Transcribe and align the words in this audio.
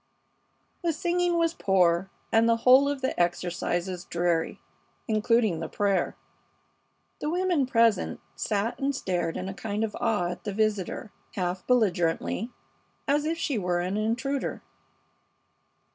The 0.81 0.93
singing 0.93 1.37
was 1.37 1.53
poor, 1.53 2.09
and 2.31 2.49
the 2.49 2.55
whole 2.65 2.89
of 2.89 3.01
the 3.03 3.13
exercises 3.19 4.03
dreary, 4.05 4.59
including 5.07 5.59
the 5.59 5.69
prayer. 5.69 6.15
The 7.19 7.27
few 7.27 7.31
women 7.33 7.67
present 7.67 8.19
sat 8.35 8.79
and 8.79 8.95
stared 8.95 9.37
in 9.37 9.47
a 9.47 9.53
kind 9.53 9.83
of 9.83 9.95
awe 10.01 10.31
at 10.31 10.43
the 10.43 10.53
visitor, 10.53 11.11
half 11.35 11.67
belligerently, 11.67 12.49
as 13.07 13.25
if 13.25 13.37
she 13.37 13.59
were 13.59 13.79
an 13.81 13.95
intruder. 13.95 14.63